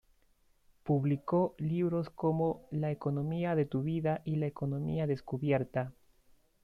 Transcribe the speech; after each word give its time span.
Publicó 0.81 1.53
libros 1.59 2.09
como"La 2.09 2.89
economía 2.89 3.53
de 3.53 3.65
tu 3.65 3.83
vida" 3.83 4.23
y 4.25 4.37
la 4.37 4.47
"Economía 4.47 5.05
descubierta". 5.05 5.93